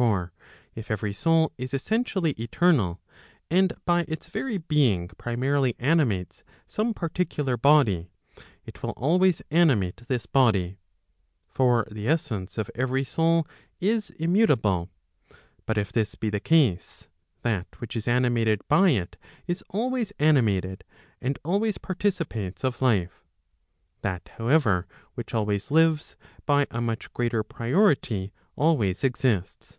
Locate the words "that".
17.42-17.66, 24.00-24.30